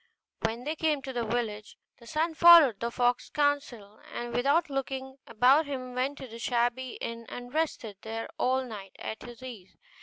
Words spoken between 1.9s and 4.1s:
the son followed the fox's counsel,